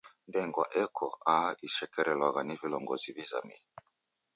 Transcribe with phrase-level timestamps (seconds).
[0.29, 3.59] Ndengwa eko aha ishekerelwagha ni vilongozi w'izamie.